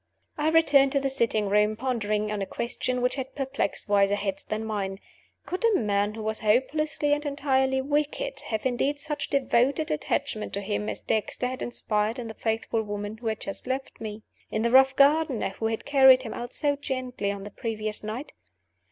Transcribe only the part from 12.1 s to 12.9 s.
in the faithful